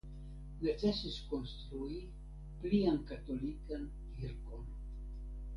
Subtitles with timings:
[0.67, 1.99] Necesis konstrui
[2.63, 3.89] plian katolikan
[4.19, 4.65] kirkon.